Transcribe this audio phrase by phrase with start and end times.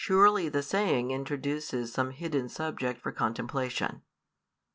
[0.03, 4.01] Surely the saying introduces some hidden subject for contemplation."